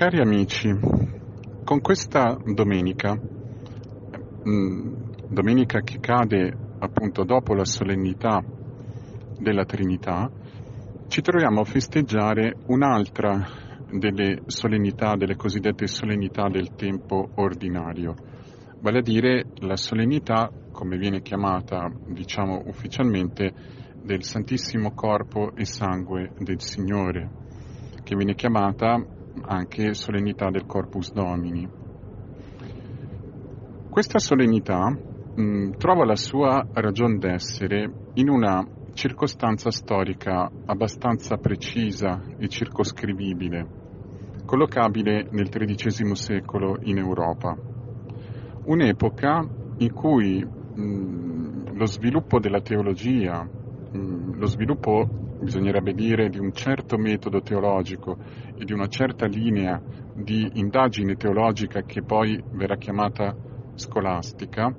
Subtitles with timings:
[0.00, 0.74] Cari amici,
[1.62, 3.14] con questa domenica,
[4.48, 4.94] mm,
[5.28, 8.42] domenica che cade appunto dopo la solennità
[9.38, 10.30] della Trinità,
[11.06, 13.46] ci troviamo a festeggiare un'altra
[13.92, 18.14] delle solennità, delle cosiddette solennità del tempo ordinario,
[18.80, 23.52] vale a dire la solennità, come viene chiamata, diciamo ufficialmente,
[24.02, 27.28] del Santissimo Corpo e Sangue del Signore,
[28.02, 31.68] che viene chiamata anche solennità del Corpus Domini.
[33.88, 38.64] Questa solennità mh, trova la sua ragione d'essere in una
[38.94, 43.66] circostanza storica abbastanza precisa e circoscrivibile,
[44.44, 47.56] collocabile nel XIII secolo in Europa.
[48.64, 49.44] Un'epoca
[49.78, 53.48] in cui mh, lo sviluppo della teologia,
[53.92, 55.08] lo sviluppo,
[55.40, 58.16] bisognerebbe dire, di un certo metodo teologico
[58.56, 59.80] e di una certa linea
[60.14, 63.34] di indagine teologica che poi verrà chiamata
[63.74, 64.72] scolastica,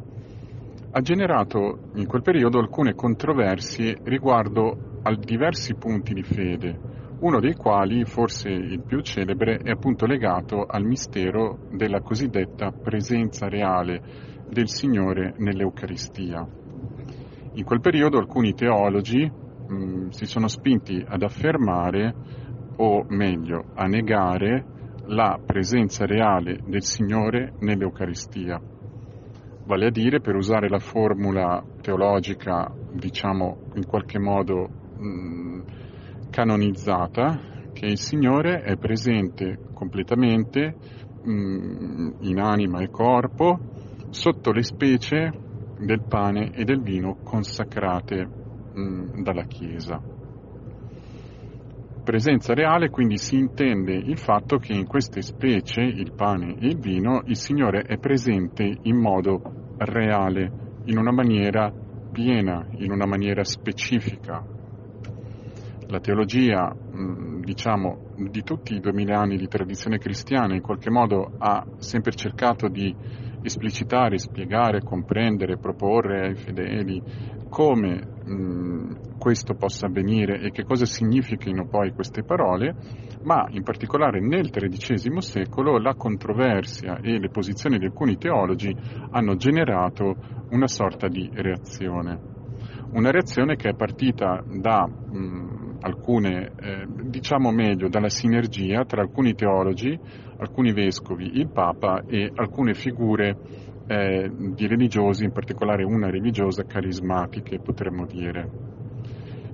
[0.94, 6.80] ha generato in quel periodo alcune controversie riguardo a diversi punti di fede,
[7.22, 13.48] uno dei quali, forse il più celebre, è appunto legato al mistero della cosiddetta presenza
[13.48, 14.02] reale
[14.50, 16.61] del Signore nell'Eucaristia.
[17.54, 22.16] In quel periodo alcuni teologi mh, mm, si sono spinti ad affermare,
[22.78, 24.66] o meglio, a negare
[25.08, 28.58] la presenza reale del Signore nell'Eucaristia.
[29.66, 35.62] Vale a dire, per usare la formula teologica, diciamo in qualche modo mh, mm,
[36.30, 37.38] canonizzata,
[37.74, 40.74] che il Signore è presente completamente
[41.22, 43.60] mh, mm, in anima e corpo
[44.10, 45.50] sotto le specie
[45.82, 48.28] del pane e del vino consacrate
[48.78, 50.02] mm, dalla Chiesa.
[52.04, 56.80] Presenza reale quindi si intende il fatto che in queste specie, il pane e il
[56.80, 60.52] vino, il Signore è presente in modo reale,
[60.86, 61.72] in una maniera
[62.12, 64.44] piena, in una maniera specifica.
[65.88, 66.74] La teologia,
[67.42, 72.68] diciamo, di tutti i duemila anni di tradizione cristiana in qualche modo ha sempre cercato
[72.68, 72.96] di
[73.42, 77.02] esplicitare, spiegare, comprendere, proporre ai fedeli
[77.50, 82.76] come mh, questo possa avvenire e che cosa significhino poi queste parole,
[83.24, 88.76] ma in particolare nel XIII secolo la controversia e le posizioni di alcuni teologi
[89.12, 90.16] hanno generato
[90.52, 92.30] una sorta di reazione.
[92.94, 99.34] Una reazione che è partita da mh, alcune, eh, diciamo meglio, dalla sinergia tra alcuni
[99.34, 99.98] teologi,
[100.42, 103.38] alcuni vescovi, il Papa e alcune figure
[103.88, 108.70] eh, di religiosi, in particolare una religiosa carismatiche, potremmo dire.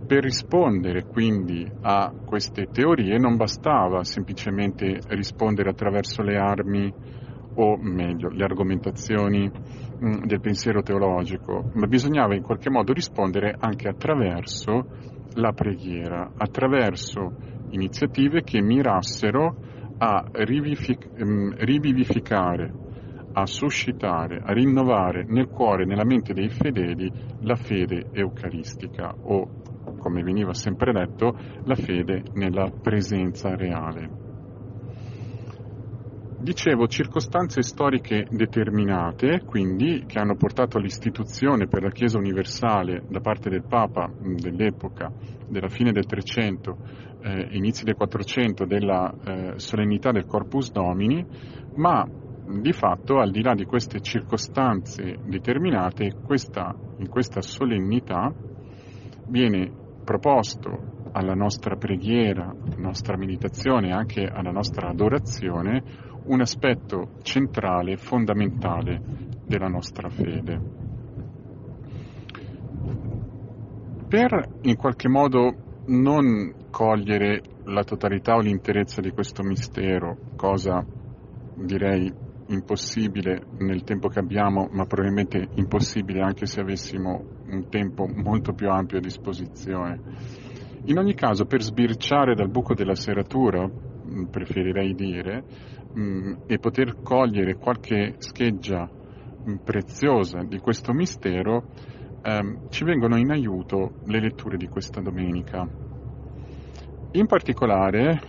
[0.07, 6.93] Per rispondere quindi a queste teorie non bastava semplicemente rispondere attraverso le armi
[7.55, 13.89] o meglio le argomentazioni mm, del pensiero teologico, ma bisognava in qualche modo rispondere anche
[13.89, 14.85] attraverso
[15.33, 17.35] la preghiera, attraverso
[17.71, 19.55] iniziative che mirassero
[19.97, 22.74] a mm, rivivificare,
[23.34, 29.66] a suscitare, a rinnovare nel cuore e nella mente dei fedeli la fede eucaristica o
[29.97, 34.25] come veniva sempre detto, la fede nella presenza reale.
[36.40, 43.50] Dicevo, circostanze storiche determinate, quindi, che hanno portato all'istituzione per la Chiesa universale da parte
[43.50, 45.12] del Papa dell'epoca,
[45.50, 46.78] della fine del 300,
[47.27, 51.25] eh, inizi del 400, della eh, solennità del Corpus Domini,
[51.75, 52.07] ma
[52.61, 58.33] di fatto, al di là di queste circostanze determinate, questa, in questa solennità
[59.27, 59.69] viene
[60.05, 65.83] proposto alla nostra preghiera, alla nostra meditazione, anche alla nostra adorazione,
[66.27, 69.01] un aspetto centrale, fondamentale
[69.45, 70.85] della nostra fede.
[74.07, 80.85] Per in qualche modo non cogliere la totalità o l'interezza di questo mistero, cosa
[81.55, 82.11] direi
[82.47, 88.69] impossibile nel tempo che abbiamo, ma probabilmente impossibile anche se avessimo un tempo molto più
[88.69, 89.99] ampio a disposizione.
[90.85, 93.69] In ogni caso, per sbirciare dal buco della serratura,
[94.29, 95.43] preferirei dire,
[95.93, 101.66] mh, mm, e poter cogliere qualche scheggia mm, preziosa di questo mistero,
[102.22, 105.67] ehm, ci vengono in aiuto le letture di questa domenica.
[107.11, 108.19] In particolare,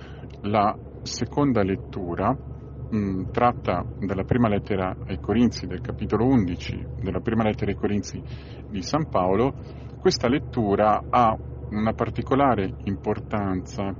[0.43, 7.21] la seconda lettura mh, mm, tratta dalla prima lettera ai Corinzi, del capitolo 11 della
[7.21, 8.23] prima lettera ai Corinzi
[8.67, 9.55] di San Paolo,
[9.99, 11.37] questa lettura ha
[11.71, 13.95] una particolare importanza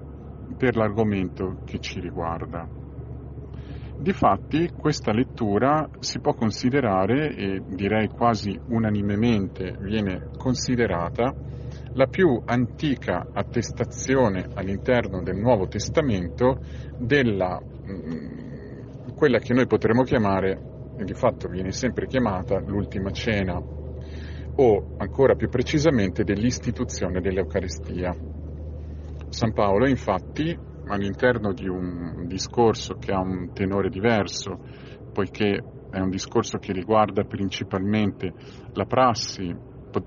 [0.57, 2.67] per l'argomento che ci riguarda.
[4.01, 11.35] Difatti questa lettura si può considerare, e direi quasi unanimemente viene considerata,
[11.95, 16.61] la più antica attestazione all'interno del Nuovo Testamento
[16.97, 23.57] della mm, quella che noi potremmo chiamare, e di fatto viene sempre chiamata, l'ultima cena,
[23.57, 28.15] o ancora più precisamente dell'istituzione dell'Eucaristia.
[29.29, 30.57] San Paolo infatti
[30.89, 34.59] all'interno di un discorso che ha un tenore diverso,
[35.13, 38.33] poiché è un discorso che riguarda principalmente
[38.73, 39.55] la prassi,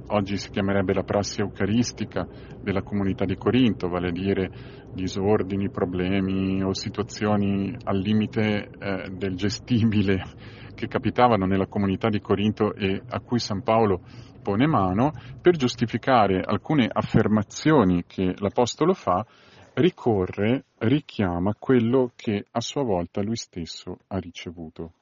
[0.07, 2.27] oggi si chiamerebbe la prassi eucaristica
[2.61, 4.49] della comunità di Corinto, vale a dire
[4.93, 10.23] disordini, problemi o situazioni al limite eh, del gestibile
[10.75, 14.01] che capitavano nella comunità di Corinto e a cui San Paolo
[14.41, 19.23] pone mano per giustificare alcune affermazioni che l'Apostolo fa
[19.73, 24.93] ricorre, richiama quello che a sua volta lui stesso ha ricevuto.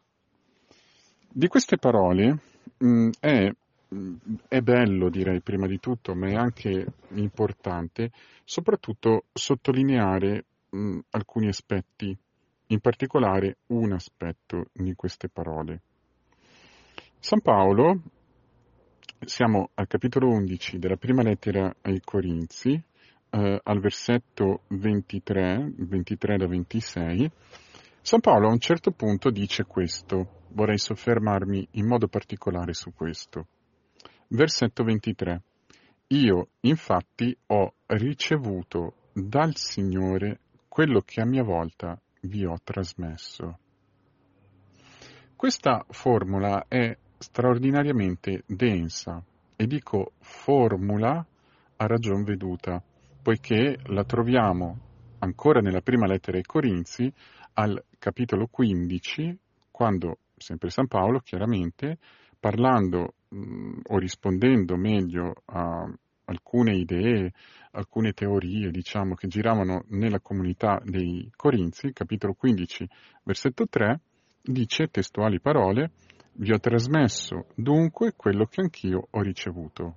[1.32, 2.40] Di queste parole
[2.78, 3.50] mh, mm, è,
[3.90, 4.16] mh, mm,
[4.48, 6.86] è bello, direi, prima di tutto, ma è anche
[7.16, 8.12] importante,
[8.44, 12.16] soprattutto sottolineare mh, mm, alcuni aspetti,
[12.68, 15.82] in particolare un aspetto di queste parole.
[17.20, 18.02] San Paolo,
[19.26, 22.82] siamo al capitolo 11 della prima lettera ai Corinzi,
[23.30, 27.32] eh, al versetto 23, 23 da 26,
[28.02, 33.48] San Paolo a un certo punto dice questo, vorrei soffermarmi in modo particolare su questo.
[34.30, 35.42] Versetto 23.
[36.08, 43.60] Io infatti ho ricevuto dal Signore quello che a mia volta vi ho trasmesso.
[45.36, 49.24] Questa formula è straordinariamente densa
[49.56, 51.26] e dico formula
[51.76, 52.82] a ragion veduta,
[53.22, 54.80] poiché la troviamo
[55.20, 57.12] ancora nella prima lettera ai Corinzi
[57.54, 59.38] al capitolo 15,
[59.72, 61.98] quando sempre San Paolo chiaramente,
[62.40, 65.92] parlando mh, o rispondendo meglio a
[66.26, 67.34] alcune idee,
[67.72, 72.88] alcune teorie, diciamo, che giravano nella comunità dei Corinzi, capitolo 15,
[73.24, 74.00] versetto 3,
[74.42, 75.92] dice testuali parole,
[76.34, 79.96] vi ho trasmesso dunque quello che anch'io ho ricevuto.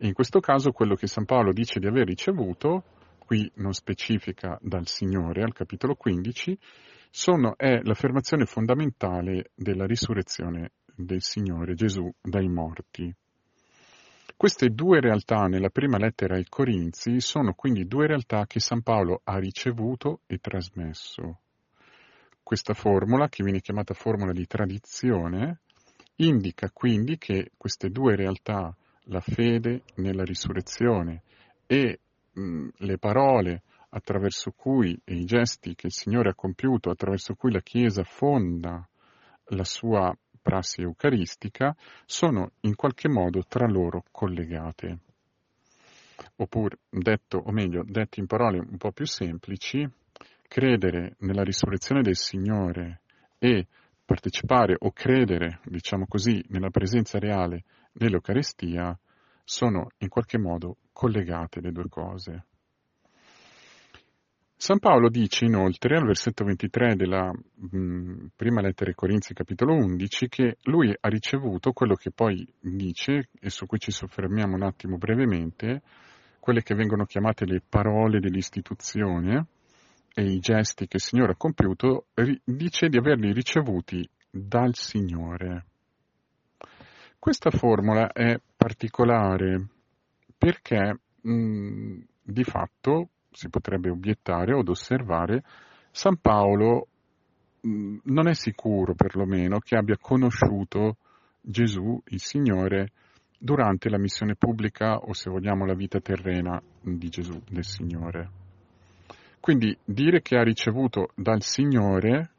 [0.00, 2.84] E in questo caso quello che San Paolo dice di aver ricevuto,
[3.18, 6.56] qui non specifica dal Signore al capitolo 15,
[7.10, 13.12] sono, è l'affermazione fondamentale della risurrezione del Signore Gesù dai morti.
[14.36, 19.22] Queste due realtà nella prima lettera ai Corinzi sono quindi due realtà che San Paolo
[19.24, 21.40] ha ricevuto e trasmesso.
[22.40, 25.58] Questa formula, che viene chiamata formula di tradizione,
[26.16, 28.76] indica quindi che queste due realtà
[29.08, 31.22] la fede nella risurrezione
[31.66, 32.00] e
[32.32, 37.62] le parole attraverso cui e i gesti che il Signore ha compiuto, attraverso cui la
[37.62, 38.86] Chiesa fonda
[39.50, 41.74] la sua prassi eucaristica,
[42.04, 44.98] sono in qualche modo tra loro collegate.
[46.36, 49.88] Oppure, detto, o meglio, detto in parole un po' più semplici,
[50.42, 53.00] credere nella risurrezione del Signore
[53.38, 53.66] e
[54.04, 57.64] partecipare o credere, diciamo così, nella presenza reale
[57.98, 58.98] nell'Eucaristia
[59.44, 62.44] sono in qualche modo collegate le due cose.
[64.60, 69.72] San Paolo dice inoltre al versetto 23 della mh, mm, prima lettera ai Corinzi capitolo
[69.74, 74.64] 11 che lui ha ricevuto quello che poi dice e su cui ci soffermiamo un
[74.64, 75.80] attimo brevemente,
[76.40, 79.46] quelle che vengono chiamate le parole dell'istituzione
[80.12, 82.06] e i gesti che il Signore ha compiuto,
[82.42, 85.67] dice di averli ricevuti dal Signore.
[87.28, 89.66] Questa formula è particolare
[90.38, 95.42] perché mh, di fatto si potrebbe obiettare od osservare
[95.90, 96.86] San Paolo
[97.60, 100.96] mh, non è sicuro perlomeno che abbia conosciuto
[101.38, 102.92] Gesù, il Signore,
[103.38, 108.30] durante la missione pubblica o se vogliamo la vita terrena di Gesù, del Signore.
[109.38, 112.30] Quindi dire che ha ricevuto dal Signore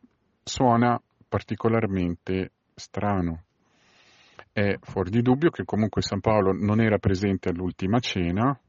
[0.44, 3.44] suona particolarmente strano.
[4.52, 8.60] È fuori di dubbio che comunque San Paolo non era presente all'ultima cena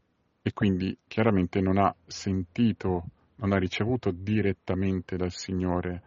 [0.43, 3.05] e quindi chiaramente non ha sentito,
[3.37, 6.03] non ha ricevuto direttamente dal Signore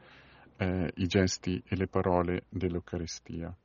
[0.57, 3.55] eh, i gesti e le parole dell'Eucaristia.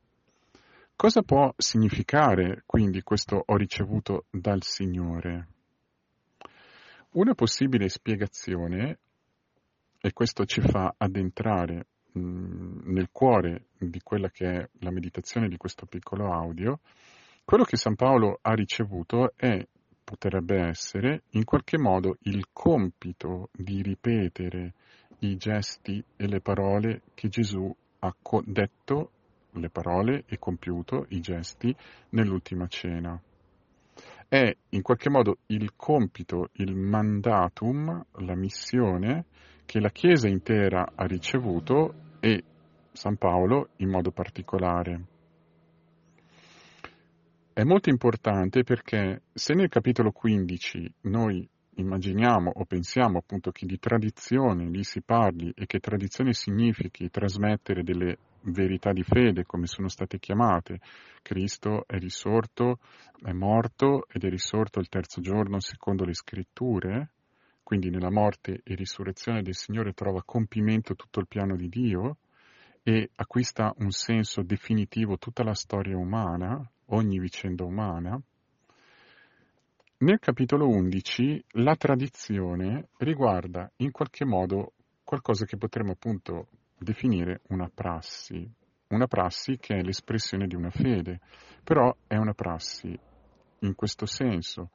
[0.95, 5.47] Cosa può significare quindi questo ho ricevuto dal Signore?
[7.11, 8.99] Una possibile spiegazione,
[10.01, 15.85] e questo ci fa addentrare nel cuore di quella che è la meditazione di questo
[15.85, 16.79] piccolo audio,
[17.45, 19.65] quello che San Paolo ha ricevuto è,
[20.03, 24.73] potrebbe essere, in qualche modo il compito di ripetere
[25.19, 29.11] i gesti e le parole che Gesù ha detto,
[29.53, 31.75] le parole e compiuto i gesti
[32.09, 33.19] nell'ultima cena.
[34.27, 39.25] È in qualche modo il compito, il mandatum, la missione
[39.69, 42.43] che la Chiesa intera ha ricevuto e
[42.91, 45.05] San Paolo in modo particolare.
[47.53, 53.77] È molto importante perché se nel capitolo 15 noi immaginiamo o pensiamo appunto che di
[53.77, 59.87] tradizione lì si parli e che tradizione significhi trasmettere delle verità di fede come sono
[59.87, 60.79] state chiamate,
[61.21, 62.79] Cristo è risorto,
[63.21, 67.11] è morto ed è risorto il terzo giorno secondo le scritture,
[67.69, 72.17] quindi nella morte e risurrezione del Signore trova compimento tutto il piano di Dio
[72.81, 78.19] e acquista un senso definitivo tutta la storia umana, ogni vicenda umana,
[79.97, 84.73] nel capitolo 11 la tradizione riguarda in qualche modo
[85.03, 88.51] qualcosa che potremmo appunto definire una prassi,
[88.87, 91.19] una prassi che è l'espressione di una fede,
[91.63, 92.99] però è una prassi
[93.59, 94.71] in questo senso,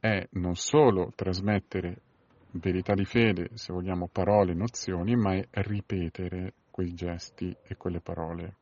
[0.00, 2.04] è non solo trasmettere
[2.52, 8.56] verità di fede, se vogliamo parole, nozioni, ma è ripetere quei gesti e quelle parole.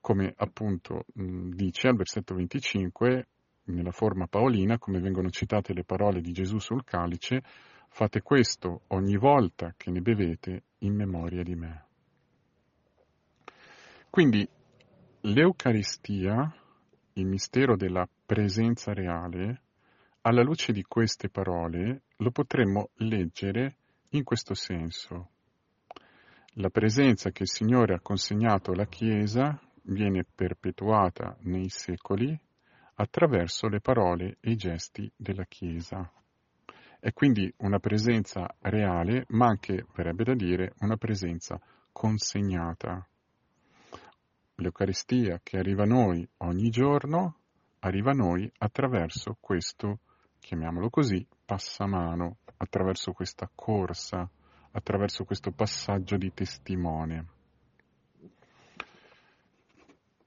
[0.00, 3.26] Come appunto dice al versetto 25,
[3.64, 7.42] nella forma paolina, come vengono citate le parole di Gesù sul calice,
[7.88, 11.84] fate questo ogni volta che ne bevete in memoria di me.
[14.08, 14.48] Quindi
[15.20, 16.52] l'Eucaristia,
[17.12, 19.62] il mistero della presenza reale,
[20.22, 23.76] alla luce di queste parole lo potremmo leggere
[24.10, 25.30] in questo senso.
[26.54, 32.38] La presenza che il Signore ha consegnato alla Chiesa viene perpetuata nei secoli
[32.94, 36.10] attraverso le parole e i gesti della Chiesa.
[36.98, 41.58] È quindi una presenza reale, ma anche, verrebbe da dire, una presenza
[41.92, 43.08] consegnata.
[44.56, 47.36] L'Eucaristia che arriva a noi ogni giorno,
[47.78, 50.00] arriva a noi attraverso questo,
[50.40, 54.28] chiamiamolo così, passamano, attraverso questa corsa,
[54.72, 57.26] attraverso questo passaggio di testimone.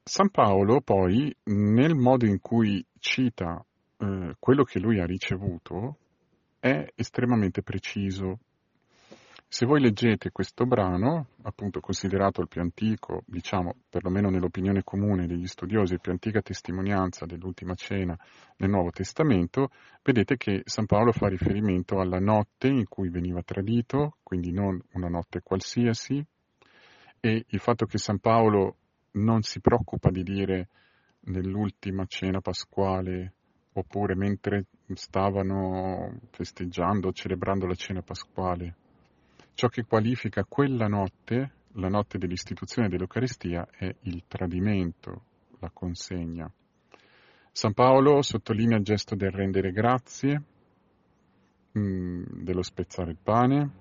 [0.04, 3.64] San Paolo poi, nel modo in cui cita
[3.98, 5.98] eh, quello che lui ha ricevuto,
[6.60, 8.40] è estremamente preciso.
[9.54, 15.46] Se voi leggete questo brano, appunto considerato il più antico, diciamo perlomeno nell'opinione comune degli
[15.46, 18.18] studiosi, il più antica testimonianza dell'ultima cena
[18.58, 19.70] nel Nuovo Testamento,
[20.02, 25.08] vedete che San Paolo fa riferimento alla notte in cui veniva tradito, quindi non una
[25.08, 26.26] notte qualsiasi,
[27.20, 28.78] e il fatto che San Paolo
[29.12, 30.68] non si preoccupa di dire
[31.26, 33.34] nell'ultima cena pasquale
[33.74, 38.78] oppure mentre stavano festeggiando, celebrando la cena pasquale.
[39.56, 45.24] Ciò che qualifica quella notte, la notte dell'istituzione dell'Eucaristia, è il tradimento,
[45.60, 46.52] la consegna.
[47.52, 50.42] San Paolo sottolinea il gesto del rendere grazie,
[51.78, 53.72] mm, dello spezzare il pane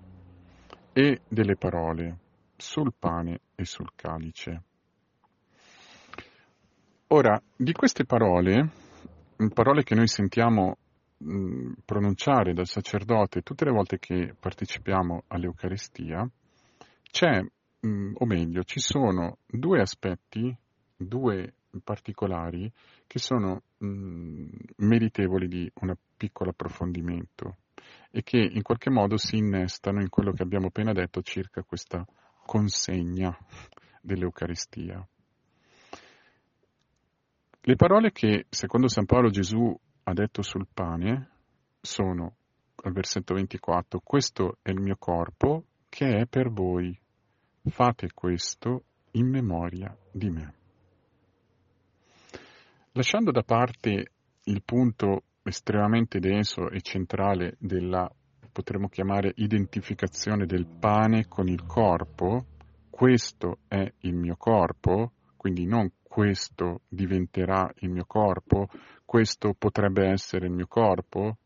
[0.92, 2.18] e delle parole
[2.56, 4.62] sul pane e sul calice.
[7.08, 8.70] Ora, di queste parole,
[9.52, 10.76] parole che noi sentiamo
[11.84, 16.28] pronunciare dal sacerdote tutte le volte che partecipiamo all'Eucaristia,
[17.10, 20.56] c'è, o meglio, ci sono due aspetti,
[20.96, 22.70] due particolari,
[23.06, 27.56] che sono meritevoli di un piccolo approfondimento
[28.10, 32.06] e che in qualche modo si innestano in quello che abbiamo appena detto circa questa
[32.44, 33.36] consegna
[34.00, 35.06] dell'Eucaristia.
[37.64, 41.30] Le parole che, secondo San Paolo, Gesù ha detto sul pane
[41.80, 42.36] sono,
[42.84, 46.98] al versetto 24, questo è il mio corpo che è per voi.
[47.64, 50.54] Fate questo in memoria di me.
[52.92, 54.12] Lasciando da parte
[54.44, 58.10] il punto estremamente denso e centrale della,
[58.50, 62.46] potremmo chiamare, identificazione del pane con il corpo,
[62.90, 68.68] questo è il mio corpo, quindi non questo diventerà il mio corpo,
[69.12, 71.36] questo potrebbe essere il mio corpo,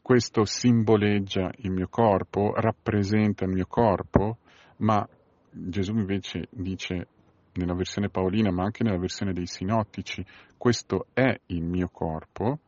[0.00, 4.38] questo simboleggia il mio corpo, rappresenta il mio corpo,
[4.78, 5.06] ma
[5.50, 7.08] Gesù invece dice
[7.56, 10.24] nella versione paolina, ma anche nella versione dei sinottici,
[10.56, 12.58] questo è il mio corpo.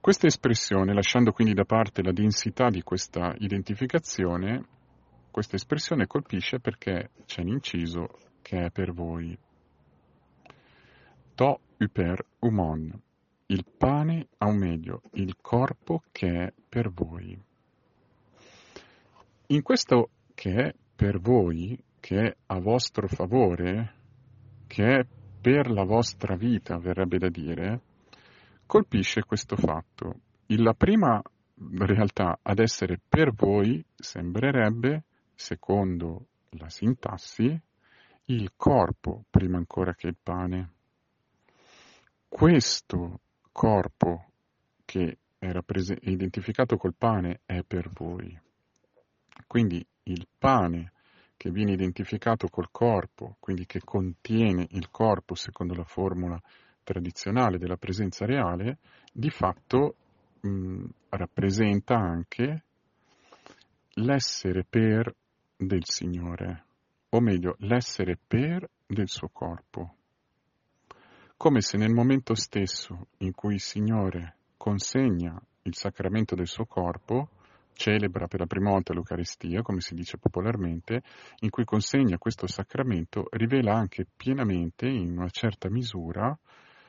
[0.00, 4.64] Questa espressione, lasciando quindi da parte la densità di questa identificazione,
[5.30, 8.08] questa espressione colpisce perché c'è un inciso
[8.40, 9.38] che è per voi
[11.34, 13.00] to hyper humon,
[13.46, 17.38] il pane a un meglio, il corpo che è per voi.
[19.48, 23.94] In questo che è per voi, che è a vostro favore,
[24.66, 25.06] che è
[25.40, 27.80] per la vostra vita, verrebbe da dire,
[28.66, 30.20] colpisce questo fatto.
[30.46, 31.20] La prima
[31.78, 37.60] realtà ad essere per voi sembrerebbe, secondo la sintassi,
[38.26, 40.70] il corpo prima ancora che il pane.
[42.34, 43.20] Questo
[43.52, 44.24] corpo
[44.86, 45.18] che
[45.66, 48.36] prese- identificato col pane è per voi.
[49.46, 50.92] Quindi il pane
[51.36, 56.40] che viene identificato col corpo, quindi che contiene il corpo secondo la formula
[56.82, 58.78] tradizionale della presenza reale,
[59.12, 59.94] di fatto
[60.40, 62.64] mh, rappresenta anche
[63.96, 65.14] l'essere per
[65.54, 66.64] del Signore,
[67.10, 69.96] o meglio, l'essere per del suo corpo.
[71.42, 77.30] Come se nel momento stesso in cui il Signore consegna il sacramento del suo corpo,
[77.72, 81.02] celebra per la prima volta l'Eucaristia, come si dice popolarmente,
[81.40, 86.38] in cui consegna questo sacramento, rivela anche pienamente, in una certa misura,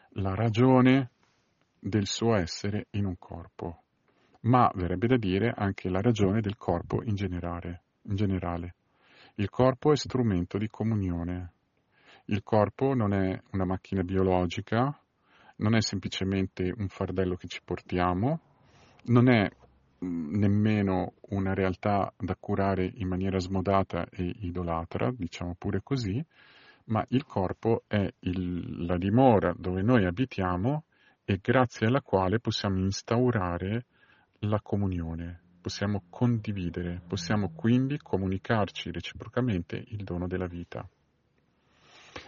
[0.10, 1.10] la ragione
[1.80, 3.82] del suo essere in un corpo,
[4.42, 7.82] ma verrebbe da dire anche la ragione del corpo in generale.
[8.04, 8.76] In generale.
[9.34, 11.54] Il corpo è strumento di comunione.
[12.28, 14.98] Il corpo non è una macchina biologica,
[15.58, 18.40] non è semplicemente un fardello che ci portiamo,
[19.08, 19.50] non è
[20.06, 26.24] mm, nemmeno una realtà da curare in maniera smodata e idolatra, diciamo pure così,
[26.86, 30.86] ma il corpo è il, la dimora dove noi abitiamo
[31.26, 33.86] e grazie alla quale possiamo instaurare
[34.40, 40.88] la comunione, possiamo condividere, possiamo quindi comunicarci reciprocamente il dono della vita.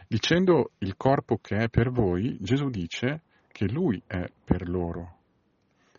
[0.08, 5.18] Dicendo il corpo che è per voi, Gesù dice che lui è per loro,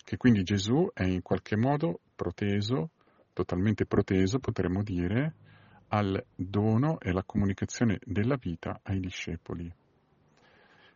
[0.04, 2.90] che quindi Gesù è in qualche modo proteso,
[3.32, 5.34] totalmente proteso, potremmo dire,
[5.88, 9.72] al dono e alla comunicazione della vita ai discepoli.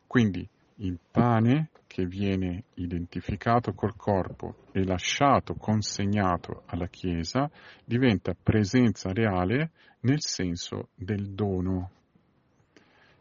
[0.06, 7.50] Quindi il pane che viene identificato col corpo e lasciato, consegnato alla Chiesa,
[7.84, 11.90] diventa presenza reale nel senso del dono.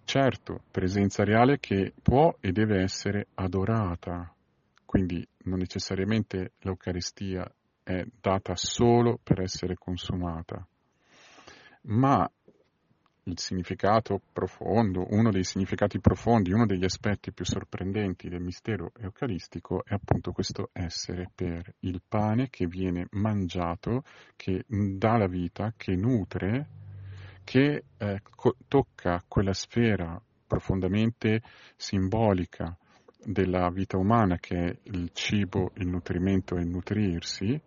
[0.10, 4.34] Certo, presenza reale che può e deve essere adorata,
[4.84, 7.48] quindi non necessariamente l'Eucaristia
[7.84, 10.68] è data solo per essere consumata,
[11.82, 12.28] ma
[13.26, 19.86] il significato profondo, uno dei significati profondi, uno degli aspetti più sorprendenti del mistero eucaristico
[19.86, 24.02] è appunto questo essere per il pane che viene mangiato,
[24.36, 26.79] che dà la vita, che nutre
[27.50, 31.42] che eh, co- tocca quella sfera profondamente
[31.76, 32.78] simbolica
[33.26, 37.60] della vita umana che è il cibo, il nutrimento e il nutrirsi,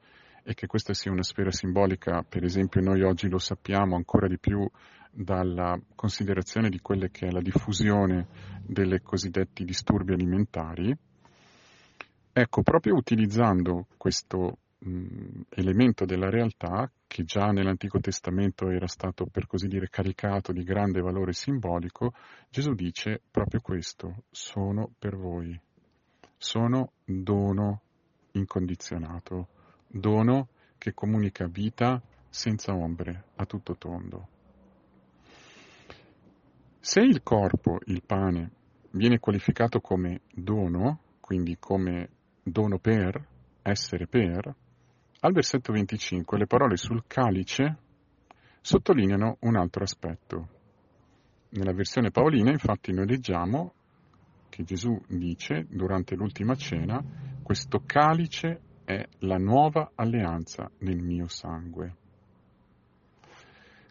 [0.45, 4.39] e che questa sia una sfera simbolica, per esempio noi oggi lo sappiamo ancora di
[4.39, 4.65] più
[5.11, 8.29] dalla considerazione di quelle che è la diffusione
[8.65, 10.97] delle cosiddetti disturbi alimentari,
[12.33, 19.47] ecco, proprio utilizzando questo mh, elemento della realtà che già nell'Antico Testamento era stato per
[19.47, 22.13] così dire caricato di grande valore simbolico,
[22.49, 25.59] Gesù dice proprio questo, sono per voi,
[26.37, 27.83] sono dono
[28.33, 29.49] incondizionato,
[29.87, 34.29] dono che comunica vita senza ombre, a tutto tondo.
[36.81, 38.51] Se il corpo, il pane,
[38.93, 42.09] viene qualificato come dono, quindi come
[42.43, 43.25] dono per,
[43.63, 44.55] essere per,
[45.25, 47.77] al versetto 25 le parole sul calice
[48.61, 50.49] sottolineano un altro aspetto.
[51.51, 53.75] Nella versione paolina infatti noi leggiamo
[54.49, 57.03] che Gesù dice durante l'ultima cena,
[57.43, 61.97] questo calice è la nuova alleanza nel mio sangue.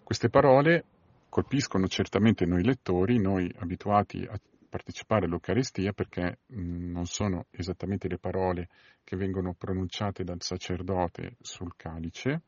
[0.04, 0.84] Queste parole
[1.30, 4.38] colpiscono certamente noi lettori, noi abituati a
[4.71, 8.69] partecipare all'Eucaristia perché non sono esattamente le parole
[9.03, 12.43] che vengono pronunciate dal sacerdote sul calice.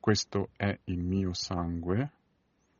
[0.00, 2.10] Questo è il mio sangue,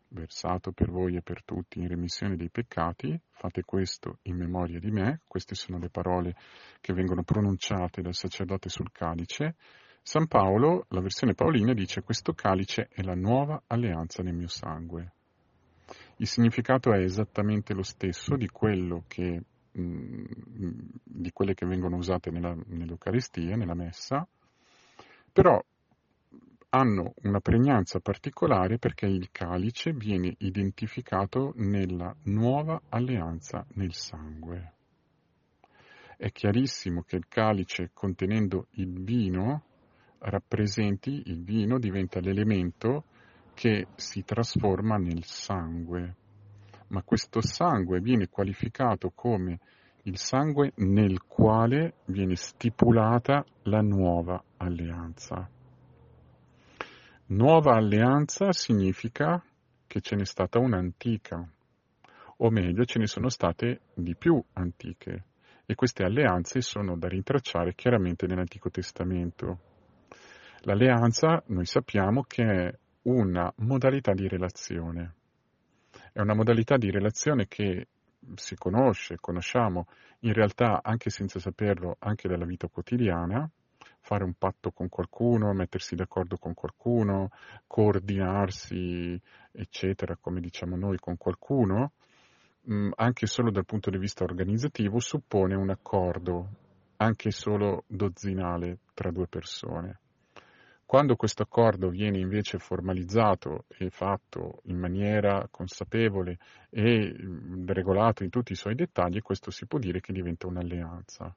[0.08, 4.90] versato per voi e per tutti in remissione dei peccati, fate questo in memoria di
[4.90, 6.34] me, queste sono le parole
[6.80, 9.54] che vengono pronunciate dal sacerdote sul calice.
[10.02, 15.12] San Paolo, la versione paolina, dice questo calice è la nuova alleanza nel mio sangue.
[16.22, 18.48] Il significato è esattamente lo stesso di,
[19.08, 24.24] che, di quelle che vengono usate nella, nell'Eucaristia, nella Messa,
[25.32, 25.61] però
[26.68, 34.74] hanno una pregnanza particolare perché il calice viene identificato nella nuova alleanza nel sangue.
[36.16, 39.64] È chiarissimo che il calice contenendo il vino
[40.20, 43.06] rappresenti il vino, diventa l'elemento
[43.62, 46.16] che si trasforma nel sangue.
[46.88, 49.61] Ma questo sangue viene qualificato come
[50.03, 55.48] il sangue nel quale viene stipulata la nuova alleanza.
[57.27, 59.40] Nuova alleanza significa
[59.87, 61.48] che ce n'è stata un'antica,
[62.38, 65.25] o meglio ce ne sono state di più antiche,
[65.64, 69.59] e queste alleanze sono da rintracciare chiaramente nell'Antico Testamento.
[70.62, 75.14] L'alleanza noi sappiamo che è una modalità di relazione,
[76.12, 77.88] è una modalità di relazione che
[78.34, 79.88] si conosce, conosciamo
[80.20, 83.48] in realtà anche senza saperlo anche dalla vita quotidiana,
[84.00, 87.30] fare un patto con qualcuno, mettersi d'accordo con qualcuno,
[87.66, 91.92] coordinarsi, eccetera, come diciamo noi, con qualcuno,
[92.62, 96.48] mh, anche solo dal punto di vista organizzativo, suppone un accordo,
[96.96, 100.01] anche solo dozzinale, tra due persone.
[100.92, 106.37] Quando questo accordo viene invece formalizzato e fatto in maniera consapevole
[106.68, 107.16] e
[107.64, 111.35] regolato in tutti i suoi dettagli, questo si può dire che diventa un'alleanza.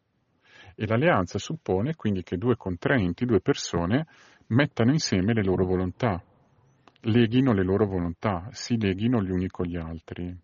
[0.76, 4.08] E l'alleanza suppone quindi che due contraenti, due persone,
[4.48, 6.22] mettano insieme le loro volontà,
[7.04, 10.38] leghino le loro volontà, si leghino gli uni con gli altri.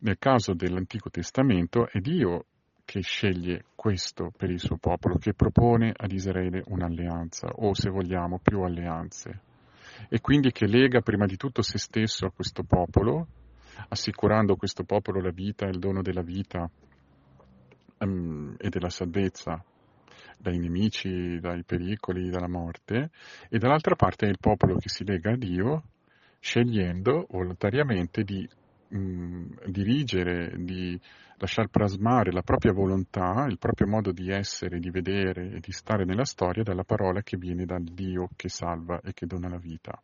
[0.00, 2.44] Nel caso dell'Antico Testamento è Dio
[2.86, 8.38] che sceglie questo per il suo popolo, che propone ad Israele un'alleanza, o se vogliamo
[8.38, 9.40] più alleanze,
[10.08, 13.26] e quindi che lega prima di tutto se stesso a questo popolo,
[13.88, 16.70] assicurando a questo popolo la vita, il dono della vita
[17.98, 19.62] um, e della salvezza
[20.38, 23.10] dai nemici, dai pericoli, dalla morte,
[23.48, 25.82] e dall'altra parte è il popolo che si lega a Dio,
[26.38, 28.48] scegliendo volontariamente di
[28.88, 31.00] dirigere, di
[31.38, 36.04] lasciar plasmare la propria volontà, il proprio modo di essere, di vedere e di stare
[36.04, 40.00] nella storia dalla parola che viene dal Dio che salva e che dona la vita.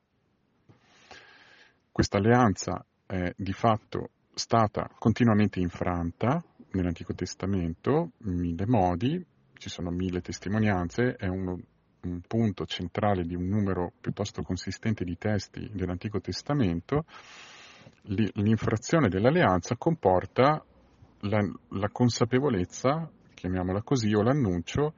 [1.91, 6.43] Questa alleanza è di fatto stata continuamente infranta
[6.73, 11.59] nell'Antico Testamento, in mille modi, ci sono mille testimonianze, è uno,
[12.03, 17.05] un punto centrale di un numero piuttosto consistente di testi dell'Antico Testamento,
[18.05, 20.65] l'infrazione dell'alleanza comporta
[21.21, 24.95] la, la, consapevolezza, chiamiamola così, o l'annuncio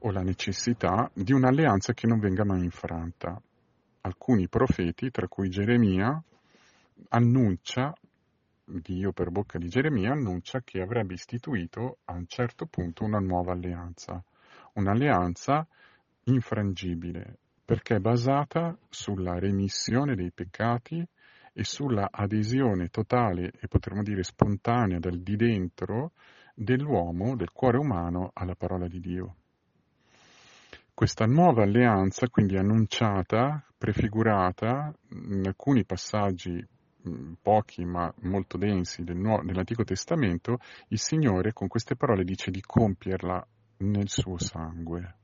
[0.00, 3.40] o la necessità di un'alleanza che non venga mai infranta.
[4.02, 6.22] Alcuni profeti, tra cui Geremia,
[7.08, 7.92] annuncia,
[8.64, 13.52] Dio per bocca di Geremia, annuncia che avrebbe istituito a un certo punto una nuova
[13.52, 14.22] alleanza,
[14.74, 15.66] un'alleanza
[16.24, 21.06] infrangibile, perché è basata sulla remissione dei peccati
[21.58, 26.12] e sulla adesione totale e potremmo dire spontanea dal di dentro
[26.54, 29.36] dell'uomo, del cuore umano, alla parola di Dio.
[30.92, 36.62] Questa nuova alleanza, quindi annunciata, prefigurata in alcuni passaggi
[37.40, 42.60] pochi ma molto densi del Nuovo, dell'Antico Testamento, il Signore con queste parole dice di
[42.60, 43.46] compierla
[43.78, 45.14] nel suo sangue.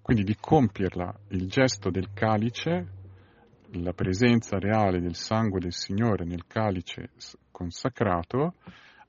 [0.00, 2.99] Quindi di compierla, il gesto del calice
[3.74, 7.10] la presenza reale del sangue del Signore nel calice
[7.50, 8.54] consacrato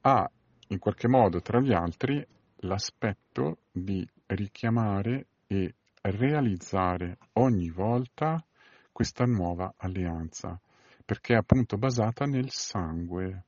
[0.01, 0.29] ha
[0.67, 2.25] in qualche modo, tra gli altri,
[2.57, 8.43] l'aspetto di richiamare e realizzare ogni volta
[8.91, 10.59] questa nuova alleanza,
[11.03, 13.45] perché è appunto basata nel sangue.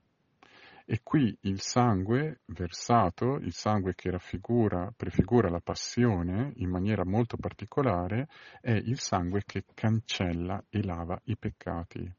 [0.86, 7.38] E qui il sangue versato, il sangue che raffigura, prefigura la passione in maniera molto
[7.38, 8.28] particolare,
[8.60, 12.12] è il sangue che cancella e lava i peccati.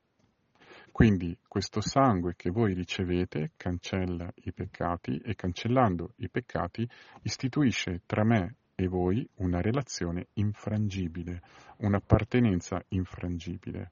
[0.91, 6.89] Quindi questo sangue che voi ricevete cancella i peccati e cancellando i peccati
[7.23, 11.43] istituisce tra me e voi una relazione infrangibile,
[11.79, 13.91] un'appartenenza infrangibile.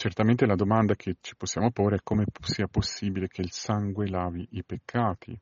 [0.00, 4.46] Certamente la domanda che ci possiamo porre è come sia possibile che il sangue lavi
[4.52, 5.36] i peccati.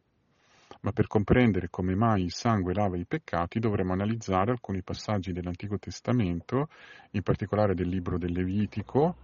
[0.80, 5.78] Ma per comprendere come mai il sangue lava i peccati dovremo analizzare alcuni passaggi dell'Antico
[5.78, 6.70] Testamento,
[7.10, 9.16] in particolare del libro del Levitico,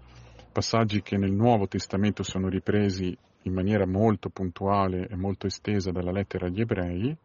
[0.52, 6.12] passaggi che nel Nuovo Testamento sono ripresi in maniera molto puntuale e molto estesa dalla
[6.12, 7.16] lettera agli ebrei,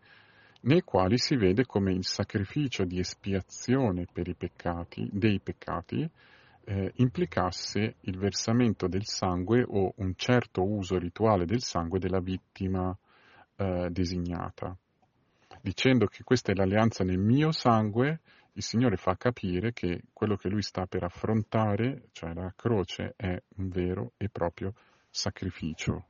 [0.62, 6.10] nei quali si vede come il sacrificio di espiazione per i peccati, dei peccati,
[6.70, 12.96] eh, implicasse il versamento del sangue o un certo uso rituale del sangue della vittima
[13.56, 14.78] eh, designata.
[15.62, 18.20] Dicendo che questa è l'alleanza nel mio sangue,
[18.52, 23.42] il Signore fa capire che quello che lui sta per affrontare, cioè la croce, è
[23.56, 24.74] un vero e proprio
[25.10, 26.06] sacrificio.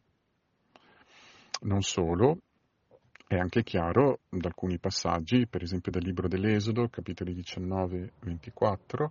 [1.61, 2.39] Non solo,
[3.27, 9.09] È anche chiaro da alcuni passaggi, per esempio dal libro dell'Esodo, capitoli 19-24,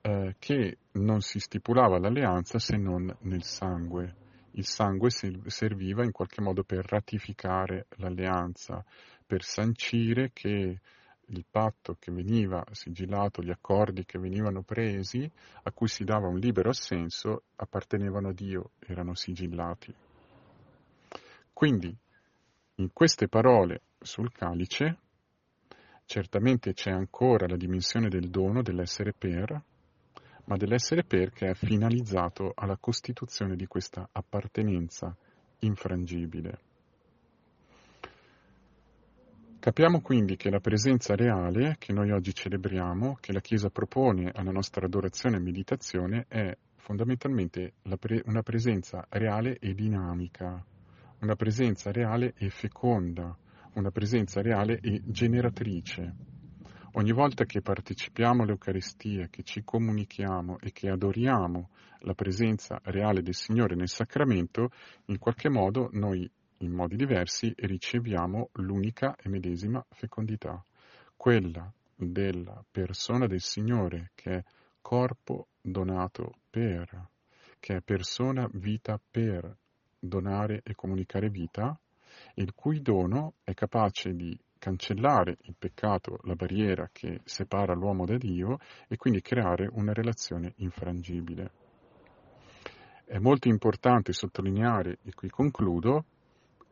[0.00, 4.26] eh, che non si stipulava l'alleanza se non nel sangue.
[4.52, 8.84] Il sangue serviva in qualche modo per ratificare l'alleanza,
[9.24, 10.80] per sancire che
[11.30, 15.30] il patto che veniva sigillato, gli accordi che venivano presi,
[15.62, 19.94] a cui si dava un libero assenso, appartenevano a Dio, erano sigillati.
[21.52, 21.94] Quindi,
[22.76, 24.98] in queste parole sul calice,
[26.06, 29.60] certamente c'è ancora la dimensione del dono dell'essere per,
[30.48, 35.14] ma dell'essere per che è finalizzato alla costituzione di questa appartenenza
[35.60, 36.58] infrangibile.
[39.60, 44.52] Capiamo quindi che la presenza reale che noi oggi celebriamo, che la Chiesa propone alla
[44.52, 50.64] nostra adorazione e meditazione, è fondamentalmente pre- una presenza reale e dinamica,
[51.20, 53.36] una presenza reale e feconda,
[53.74, 56.37] una presenza reale e generatrice.
[56.98, 61.68] Ogni volta che partecipiamo all'Eucaristia, che ci comunichiamo e che adoriamo
[62.00, 64.70] la presenza reale del Signore nel sacramento,
[65.04, 70.60] in qualche modo noi in modi diversi riceviamo l'unica e medesima fecondità,
[71.16, 74.44] quella della persona del Signore che è
[74.80, 77.10] corpo donato per,
[77.60, 79.56] che è persona vita per
[80.00, 81.78] donare e comunicare vita,
[82.34, 88.16] il cui dono è capace di cancellare il peccato, la barriera che separa l'uomo da
[88.16, 91.50] Dio e quindi creare una relazione infrangibile.
[93.04, 96.04] È molto importante sottolineare, e qui concludo,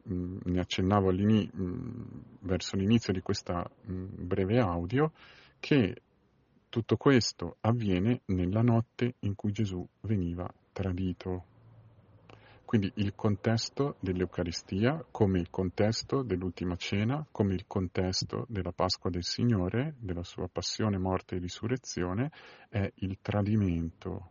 [0.03, 5.13] mh, ne accennavo mh, verso l'inizio di questa breve audio,
[5.59, 6.03] che
[6.69, 11.55] tutto questo avviene nella notte in cui Gesù veniva tradito.
[12.67, 19.23] Quindi il contesto dell'Eucaristia, come il contesto dell'ultima cena, come il contesto della Pasqua del
[19.23, 22.33] Signore, della sua passione, morte e risurrezione,
[22.69, 24.31] è il tradimento.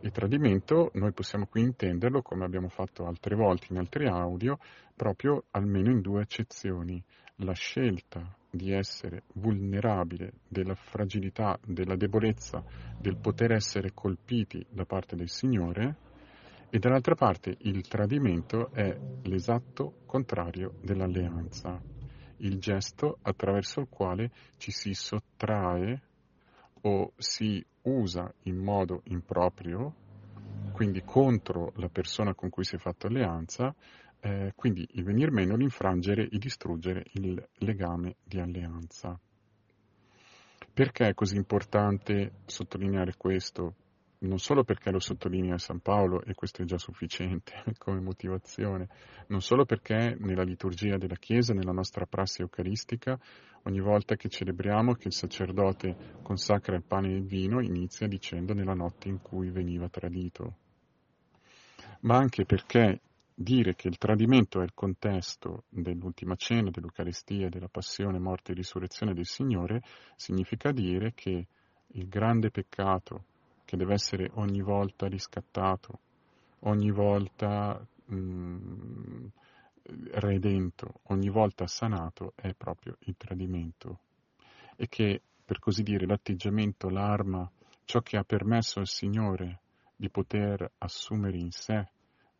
[0.00, 4.58] Il tradimento noi possiamo qui intenderlo, come abbiamo fatto altre volte in altri audio,
[4.96, 7.04] proprio almeno in due accezioni.
[7.40, 12.64] La scelta di essere vulnerabile della fragilità, della debolezza,
[12.98, 16.06] del poter essere colpiti da parte del Signore,
[16.70, 21.80] e dall'altra parte il tradimento è l'esatto contrario dell'alleanza,
[22.38, 26.02] il gesto attraverso il quale ci si sottrae
[26.82, 29.94] o si usa in modo improprio,
[30.72, 33.74] quindi contro la persona con cui si è fatto alleanza,
[34.20, 39.18] eh, quindi il venir meno, l'infrangere, il distruggere il legame di alleanza.
[40.72, 43.74] Perché è così importante sottolineare questo?
[44.20, 48.88] Non solo perché lo sottolinea San Paolo e questo è già sufficiente come motivazione,
[49.28, 53.18] non solo perché nella liturgia della Chiesa, nella nostra prassi eucaristica,
[53.64, 58.54] ogni volta che celebriamo che il sacerdote consacra il pane e il vino, inizia dicendo
[58.54, 60.56] nella notte in cui veniva tradito,
[62.00, 63.00] ma anche perché
[63.34, 69.14] dire che il tradimento è il contesto dell'ultima cena, dell'Eucaristia, della passione, morte e risurrezione
[69.14, 69.80] del Signore,
[70.16, 71.46] significa dire che
[71.92, 73.26] il grande peccato
[73.68, 75.98] che deve essere ogni volta riscattato,
[76.60, 79.26] ogni volta mh, mm,
[80.12, 83.98] redento, ogni volta sanato, è proprio il tradimento.
[84.74, 87.46] E che, per così dire, l'atteggiamento, l'arma,
[87.84, 89.58] ciò che ha permesso al Signore
[89.94, 91.88] di poter assumere in sé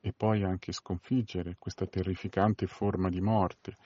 [0.01, 3.77] e poi anche sconfiggere questa terrificante forma di morte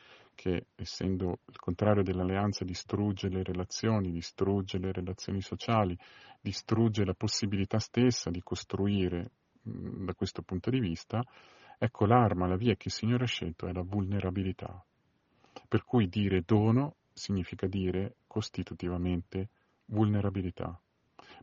[0.43, 5.97] che, essendo il contrario dell'alleanza, distrugge le relazioni, distrugge le relazioni sociali,
[6.41, 9.31] distrugge la possibilità stessa di costruire
[9.63, 11.23] da questo punto di vista,
[11.79, 14.85] ecco l'arma, la via che il Signore ha scelto è la vulnerabilità.
[15.69, 19.49] Per cui dire dono significa dire costitutivamente
[19.85, 20.77] vulnerabilità.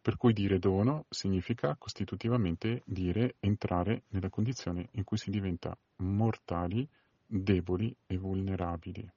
[0.02, 6.86] Per cui dire dono significa costitutivamente dire entrare nella condizione in cui si diventa mortali,
[7.32, 9.08] deboli e vulnerabili.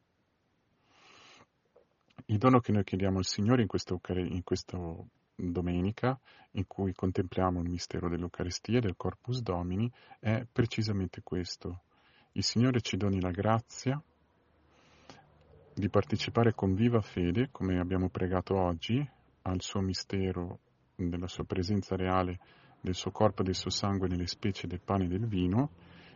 [2.27, 4.79] Il dono che noi chiediamo al Signore in, questo, in questa
[5.35, 6.19] domenica,
[6.53, 11.83] in cui contempliamo il mistero dell'Eucaristia, del Corpus Domini, è precisamente questo.
[12.33, 14.01] Il Signore ci doni la grazia
[15.75, 19.07] di partecipare con viva fede, come abbiamo pregato oggi,
[19.43, 20.61] al suo mistero
[20.95, 22.39] della sua presenza reale,
[22.81, 25.71] del suo corpo e del suo sangue nelle specie del pane e del vino,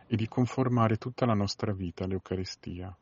[0.07, 2.95] e di conformare tutta la nostra vita all'Eucaristia.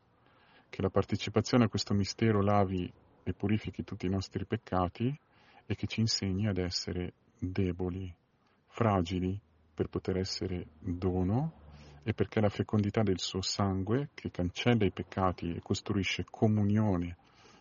[0.68, 2.92] Che la partecipazione a questo mistero lavi
[3.22, 5.16] e purifichi tutti i nostri peccati
[5.64, 8.12] e che ci insegni ad essere deboli,
[8.68, 9.38] fragili
[9.74, 11.64] per poter essere dono
[12.02, 17.16] e perché la fecondità del suo sangue, che cancella i peccati e costruisce comunione,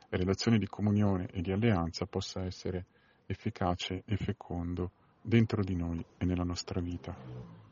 [0.09, 2.85] relazioni di comunione e di alleanza, possa essere
[3.25, 7.64] efficace e fecondo dentro di noi e nella nostra vita.